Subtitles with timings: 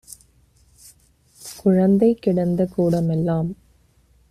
[1.59, 3.49] குழந்தை கிடந்த கூட மெல்லாம்